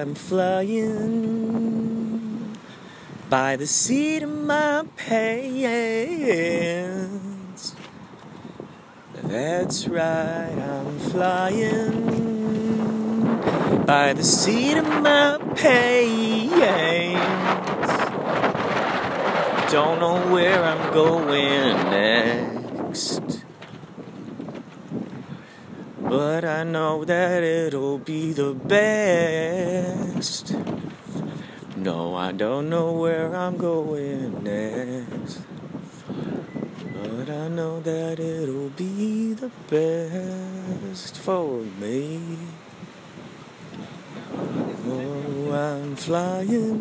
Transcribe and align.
I'm 0.00 0.14
flying 0.14 0.96
by 3.28 3.56
the 3.56 3.66
seat 3.66 4.22
of 4.22 4.30
my 4.30 4.86
pants. 4.96 5.74
That's 9.22 9.86
right, 9.86 10.56
I'm 10.56 10.98
flying 11.00 12.06
by 13.84 14.14
the 14.14 14.24
seat 14.24 14.78
of 14.78 14.86
my 14.86 15.36
pants. 15.54 16.30
Don't 19.70 20.00
know 20.00 20.32
where 20.32 20.64
I'm 20.64 20.94
going 20.94 21.74
next. 21.90 23.19
But 26.10 26.44
I 26.44 26.64
know 26.64 27.04
that 27.04 27.44
it'll 27.44 27.98
be 27.98 28.32
the 28.32 28.52
best. 28.52 30.52
No, 31.76 32.16
I 32.16 32.32
don't 32.32 32.68
know 32.68 32.90
where 32.90 33.32
I'm 33.32 33.56
going 33.56 34.42
next. 34.42 35.42
But 36.08 37.30
I 37.30 37.46
know 37.46 37.78
that 37.82 38.18
it'll 38.18 38.70
be 38.70 39.34
the 39.34 39.52
best 39.70 41.16
for 41.16 41.60
me. 41.78 42.20
Oh, 44.88 45.52
I'm 45.52 45.94
flying 45.94 46.74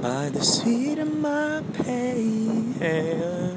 by 0.00 0.28
the 0.28 0.44
seat 0.44 1.00
of 1.00 1.12
my 1.18 1.60
pants. 1.72 3.53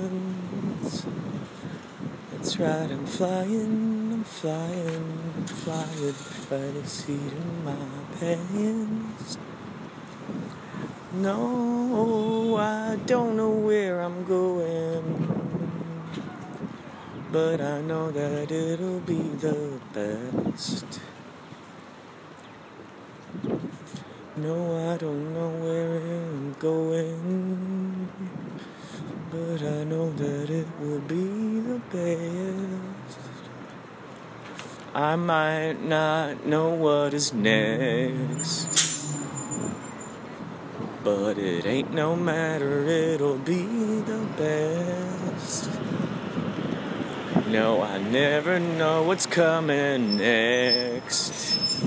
That's 2.48 2.60
right, 2.60 2.90
I'm 2.90 3.06
flying, 3.06 4.14
I'm 4.14 4.24
flying, 4.24 5.20
I'm 5.36 5.46
flying 5.48 6.16
by 6.50 6.80
the 6.80 6.88
seat 6.88 7.34
of 7.34 7.64
my 7.66 7.76
pants. 8.18 9.38
No, 11.16 12.56
I 12.56 12.96
don't 13.06 13.36
know 13.36 13.50
where 13.50 14.00
I'm 14.00 14.24
going, 14.24 15.28
but 17.34 17.60
I 17.60 17.82
know 17.82 18.12
that 18.12 18.50
it'll 18.50 19.02
be 19.02 19.24
the 19.44 19.82
best. 19.92 21.02
No, 24.38 24.94
I 24.94 24.96
don't 24.96 25.34
know 25.34 25.50
where 25.50 25.98
I'm 25.98 26.54
going, 26.54 28.08
but 29.32 29.62
I 29.62 29.84
know 29.84 30.14
that 30.14 30.50
it 30.50 30.68
will 30.80 31.02
be 31.02 31.57
best. 31.92 33.20
I 34.94 35.16
might 35.16 35.84
not 35.84 36.46
know 36.46 36.70
what 36.70 37.14
is 37.14 37.34
next, 37.34 39.16
but 41.04 41.38
it 41.38 41.66
ain't 41.66 41.94
no 41.94 42.16
matter, 42.16 42.86
it'll 42.86 43.38
be 43.38 43.62
the 44.02 44.28
best. 44.38 45.70
No, 47.48 47.82
I 47.82 48.00
never 48.00 48.60
know 48.60 49.04
what's 49.04 49.26
coming 49.26 50.18
next. 50.18 51.84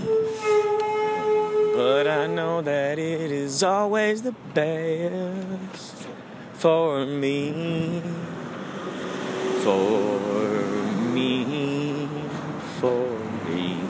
But 1.75 2.07
I 2.07 2.27
know 2.27 2.63
that 2.63 2.99
it 2.99 3.31
is 3.31 3.63
always 3.63 4.23
the 4.23 4.33
best 4.55 6.07
for 6.53 7.05
me. 7.05 8.03
For 9.63 10.79
me. 11.15 12.09
For 12.81 13.19
me. 13.49 13.81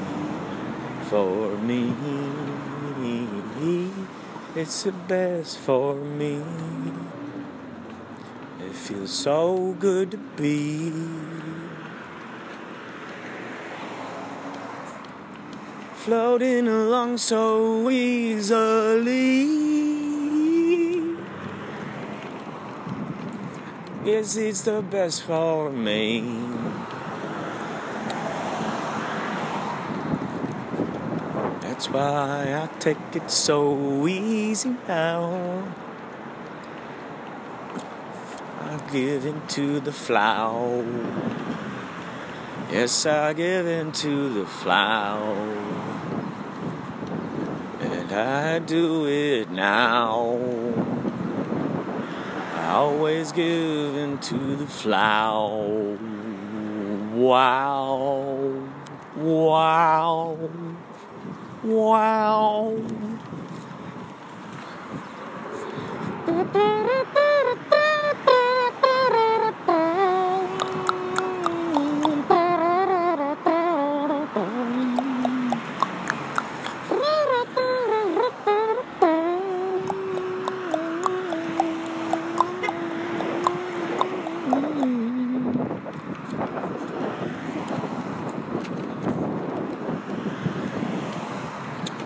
For 1.08 1.56
me. 1.58 1.92
It's 4.56 4.82
the 4.82 4.92
best 4.92 5.59
for 5.59 5.94
me. 5.94 6.42
It 8.60 8.75
feels 8.75 9.12
so 9.12 9.76
good 9.78 10.10
to 10.10 10.16
be. 10.16 10.92
floating 16.00 16.66
along 16.66 17.19
so 17.19 17.91
easily. 17.91 19.79
Yes, 24.02 24.34
it's 24.36 24.62
the 24.62 24.80
best 24.80 25.24
for 25.24 25.68
me. 25.68 26.22
That's 31.60 31.90
why 31.90 32.62
I 32.62 32.68
take 32.78 32.96
it 33.12 33.30
so 33.30 34.06
easy 34.06 34.74
now. 34.88 35.74
I 38.62 38.80
give 38.90 39.26
in 39.26 39.46
to 39.48 39.80
the 39.80 39.92
flow. 39.92 40.82
Yes, 42.72 43.04
I 43.04 43.34
give 43.34 43.66
in 43.66 43.92
to 43.92 44.30
the 44.30 44.46
flow. 44.46 45.34
And 47.80 48.10
I 48.12 48.60
do 48.60 49.06
it 49.06 49.50
now. 49.50 50.89
Always 52.70 53.32
give 53.32 53.97
into 53.97 54.54
the 54.54 54.64
flow. 54.64 55.98
Wow. 57.14 58.62
Wow. 59.16 60.38
Wow. 61.64 62.76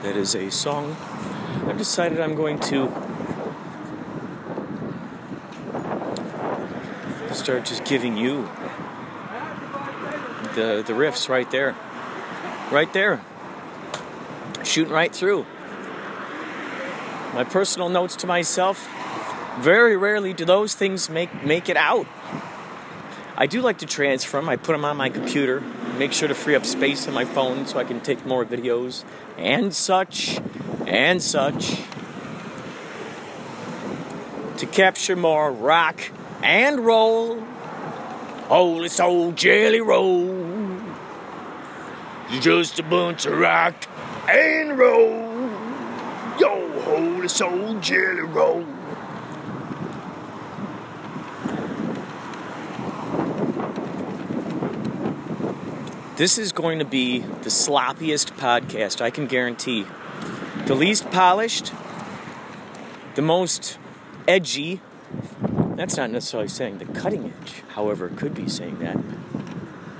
That 0.04 0.18
is 0.18 0.34
a 0.34 0.50
song 0.50 0.94
I've 1.66 1.78
decided 1.78 2.20
I'm 2.20 2.34
going 2.34 2.58
to 2.60 2.92
start 7.32 7.64
just 7.64 7.86
giving 7.86 8.18
you 8.18 8.42
the 10.56 10.84
the 10.86 10.92
riffs 10.92 11.30
right 11.30 11.50
there. 11.50 11.74
Right 12.70 12.92
there. 12.92 13.22
Shooting 14.62 14.92
right 14.92 15.10
through. 15.10 15.46
My 17.32 17.44
personal 17.44 17.88
notes 17.88 18.14
to 18.16 18.26
myself, 18.26 18.86
very 19.60 19.96
rarely 19.96 20.34
do 20.34 20.44
those 20.44 20.74
things 20.74 21.08
make 21.08 21.42
make 21.42 21.70
it 21.70 21.78
out. 21.78 22.06
I 23.38 23.46
do 23.46 23.62
like 23.62 23.78
to 23.78 23.86
transfer 23.86 24.36
them. 24.36 24.50
I 24.50 24.56
put 24.56 24.72
them 24.72 24.84
on 24.84 24.98
my 24.98 25.08
computer, 25.08 25.62
make 25.98 26.12
sure 26.12 26.28
to 26.28 26.34
free 26.34 26.54
up 26.54 26.66
space 26.66 27.06
on 27.08 27.14
my 27.14 27.24
phone 27.24 27.66
so 27.66 27.78
I 27.78 27.84
can 27.84 28.00
take 28.00 28.24
more 28.26 28.44
videos 28.44 29.04
and 29.38 29.74
such 29.74 30.40
and 30.86 31.22
such 31.22 31.80
to 34.58 34.66
capture 34.66 35.16
more 35.16 35.50
rock 35.50 36.00
and 36.42 36.80
roll. 36.80 37.40
Holy 38.48 38.88
soul 38.88 39.32
jelly 39.32 39.80
roll. 39.80 40.78
Just 42.40 42.78
a 42.78 42.82
bunch 42.82 43.26
of 43.26 43.38
rock 43.38 43.74
and 44.28 44.78
roll. 44.78 45.50
Yo, 46.38 46.80
holy 46.82 47.28
soul 47.28 47.78
jelly 47.80 48.22
roll. 48.22 48.66
This 56.16 56.38
is 56.38 56.52
going 56.52 56.78
to 56.78 56.84
be 56.84 57.18
the 57.18 57.50
sloppiest 57.50 58.36
podcast, 58.36 59.00
I 59.00 59.10
can 59.10 59.26
guarantee. 59.26 59.84
The 60.66 60.76
least 60.76 61.10
polished, 61.10 61.72
the 63.16 63.22
most 63.22 63.78
edgy. 64.28 64.80
That's 65.74 65.96
not 65.96 66.12
necessarily 66.12 66.48
saying 66.48 66.78
the 66.78 66.84
cutting 66.84 67.32
edge, 67.32 67.64
however, 67.70 68.06
it 68.06 68.16
could 68.16 68.32
be 68.32 68.48
saying 68.48 68.78
that. 68.78 68.96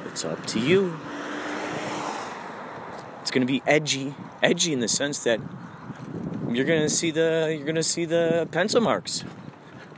It's 0.06 0.24
up 0.24 0.46
to 0.46 0.60
you. 0.60 0.96
It's 3.20 3.32
going 3.32 3.44
to 3.44 3.52
be 3.52 3.60
edgy, 3.66 4.14
edgy 4.40 4.72
in 4.72 4.78
the 4.78 4.86
sense 4.86 5.24
that 5.24 5.40
you're 6.48 6.64
going 6.64 6.82
to 6.82 6.90
see 6.90 7.10
the 7.10 7.52
you're 7.56 7.66
going 7.66 7.74
to 7.74 7.82
see 7.82 8.04
the 8.04 8.46
pencil 8.52 8.80
marks 8.80 9.24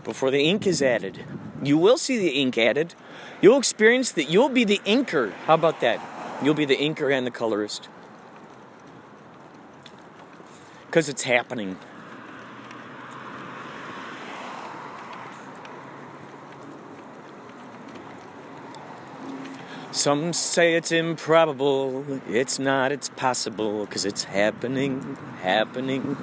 before 0.02 0.30
the 0.30 0.40
ink 0.40 0.66
is 0.66 0.80
added. 0.80 1.26
You 1.62 1.76
will 1.76 1.98
see 1.98 2.16
the 2.16 2.40
ink 2.40 2.56
added. 2.56 2.94
You'll 3.41 3.59
experience 3.59 4.12
that. 4.12 4.31
You'll 4.31 4.49
be 4.49 4.65
the 4.65 4.79
inker. 4.79 5.33
How 5.47 5.55
about 5.55 5.81
that? 5.81 6.00
You'll 6.43 6.55
be 6.55 6.65
the 6.65 6.77
inker 6.77 7.12
and 7.12 7.27
the 7.27 7.31
colorist. 7.31 7.88
Because 10.87 11.09
it's 11.09 11.23
happening. 11.23 11.77
Some 19.97 20.35
say 20.35 20.75
it's 20.75 20.93
improbable, 20.93 22.05
it's 22.29 22.59
not, 22.59 22.93
it's 22.93 23.09
possible, 23.09 23.87
because 23.87 24.05
it's 24.05 24.25
happening, 24.25 25.17
happening. 25.41 26.19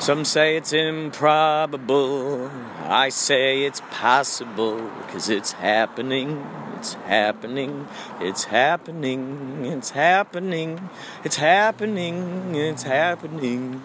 Some 0.00 0.24
say 0.24 0.56
it's 0.56 0.72
improbable, 0.72 2.50
I 2.86 3.08
say 3.08 3.62
it's 3.62 3.80
possible, 3.90 4.76
because 4.98 5.30
it's 5.30 5.52
happening, 5.52 6.46
it's 6.76 6.92
happening, 6.94 7.88
it's 8.20 8.44
happening, 8.44 9.64
it's 9.64 9.90
happening, 9.90 10.90
it's 11.24 11.36
happening, 11.36 12.54
it's 12.54 12.82
happening. 12.82 13.80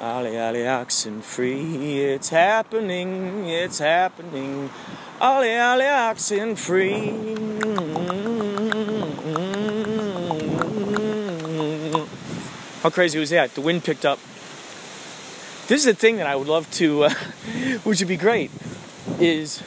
Ollie, 0.00 0.38
ollie, 0.38 0.68
oxen 0.68 1.20
free, 1.20 2.04
it's 2.04 2.28
happening, 2.28 3.48
it's 3.48 3.80
happening. 3.80 4.70
Ollie, 5.20 5.58
ollie, 5.58 5.88
oxen 5.88 6.54
free. 6.54 7.34
How 12.82 12.90
crazy 12.90 13.18
was 13.18 13.30
that? 13.30 13.56
The 13.56 13.60
wind 13.60 13.82
picked 13.82 14.06
up. 14.06 14.20
This 15.68 15.84
is 15.84 15.84
the 15.84 16.00
thing 16.00 16.16
that 16.16 16.26
I 16.26 16.34
would 16.34 16.48
love 16.48 16.70
to, 16.80 17.04
uh, 17.04 17.10
which 17.84 17.98
would 17.98 18.08
be 18.08 18.16
great, 18.16 18.50
is 19.20 19.62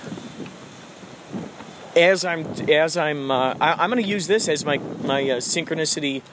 as 1.95 2.25
I'm 2.25 2.43
as 2.67 2.97
I'm 2.97 3.29
uh, 3.29 3.53
I, 3.61 3.83
am 3.83 3.91
going 3.91 4.01
to 4.01 4.09
use 4.09 4.25
this 4.25 4.49
as 4.49 4.65
my 4.65 4.79
my 5.03 5.21
uh, 5.21 5.35
synchronicity, 5.37 6.23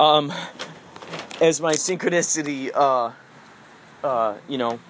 um, 0.00 0.32
as 1.40 1.60
my 1.60 1.74
synchronicity. 1.74 2.72
Uh, 2.74 3.12
uh, 4.02 4.34
you 4.48 4.58
know, 4.58 4.80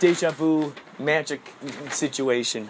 deja 0.00 0.32
vu 0.32 0.74
magic 0.98 1.40
situation. 1.90 2.68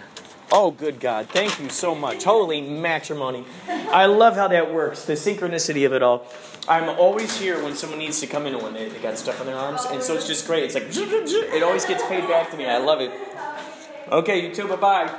Oh, 0.51 0.71
good 0.71 0.99
God. 0.99 1.29
Thank 1.29 1.59
you 1.59 1.69
so 1.69 1.93
much. 1.93 2.23
Holy 2.23 2.61
matrimony. 2.61 3.45
I 3.67 4.07
love 4.07 4.35
how 4.35 4.47
that 4.47 4.73
works, 4.73 5.05
the 5.05 5.13
synchronicity 5.13 5.85
of 5.85 5.93
it 5.93 6.01
all. 6.01 6.25
I'm 6.67 6.89
always 6.99 7.39
here 7.39 7.63
when 7.63 7.75
someone 7.75 7.99
needs 7.99 8.19
to 8.21 8.27
come 8.27 8.45
in 8.45 8.57
when 8.61 8.73
they, 8.73 8.89
they 8.89 8.99
got 8.99 9.17
stuff 9.17 9.39
on 9.39 9.47
their 9.47 9.55
arms, 9.55 9.85
and 9.85 10.01
so 10.01 10.15
it's 10.15 10.27
just 10.27 10.47
great. 10.47 10.63
It's 10.63 10.73
like, 10.75 10.85
it 10.87 11.63
always 11.63 11.85
gets 11.85 12.03
paid 12.07 12.27
back 12.27 12.49
to 12.51 12.57
me. 12.57 12.65
I 12.65 12.77
love 12.77 13.01
it. 13.01 13.11
Okay, 14.11 14.47
you 14.47 14.53
too. 14.53 14.67
Bye 14.67 14.75
bye. 14.75 15.09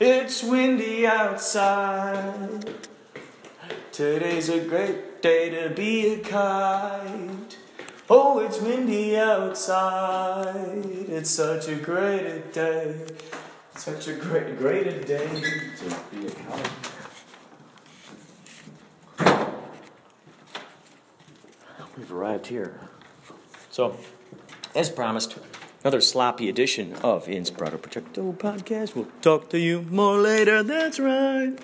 It's 0.00 0.42
windy 0.42 1.06
outside. 1.06 2.78
Today's 3.92 4.48
a 4.48 4.60
great 4.60 5.22
day 5.22 5.50
to 5.50 5.70
be 5.74 6.14
a 6.14 6.18
kite. 6.18 7.58
Oh, 8.10 8.38
it's 8.40 8.60
windy 8.60 9.16
outside. 9.16 10.84
It's 11.08 11.30
such 11.30 11.68
a 11.68 11.74
great 11.74 12.52
day. 12.52 12.96
Such 13.76 14.08
a 14.08 14.12
great, 14.12 14.58
great 14.58 15.06
day 15.06 15.26
to 15.78 15.96
be 16.12 16.26
a 16.26 16.30
kite. 16.30 16.70
We've 21.96 22.12
arrived 22.12 22.48
here. 22.48 22.78
So, 23.70 23.96
as 24.74 24.90
promised, 24.90 25.38
another 25.82 26.02
sloppy 26.02 26.50
edition 26.50 26.92
of 27.02 27.26
Inspirato 27.26 27.78
Projecto 27.78 28.36
podcast. 28.36 28.94
We'll 28.94 29.08
talk 29.22 29.48
to 29.48 29.58
you 29.58 29.80
more 29.90 30.18
later. 30.18 30.62
That's 30.62 31.00
right. 31.00 31.58